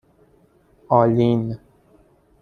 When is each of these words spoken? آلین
آلین 0.89 1.59